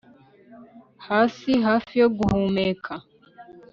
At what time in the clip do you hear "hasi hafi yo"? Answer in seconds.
1.07-2.07